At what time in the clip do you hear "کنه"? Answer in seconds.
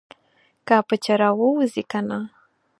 1.91-2.19